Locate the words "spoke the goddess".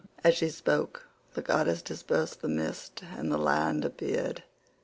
0.49-1.83